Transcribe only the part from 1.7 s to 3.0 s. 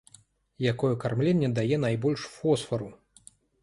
найбольш фосфару?